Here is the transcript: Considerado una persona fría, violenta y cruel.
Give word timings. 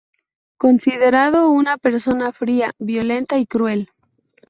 Considerado 0.57 1.51
una 1.51 1.77
persona 1.77 2.31
fría, 2.31 2.71
violenta 2.79 3.37
y 3.37 3.45
cruel. 3.45 3.91